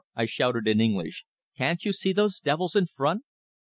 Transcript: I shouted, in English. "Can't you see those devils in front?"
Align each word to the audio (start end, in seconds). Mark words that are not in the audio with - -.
I 0.15 0.25
shouted, 0.25 0.67
in 0.67 0.81
English. 0.81 1.25
"Can't 1.55 1.85
you 1.85 1.93
see 1.93 2.11
those 2.11 2.39
devils 2.39 2.75
in 2.75 2.87
front?" 2.87 3.21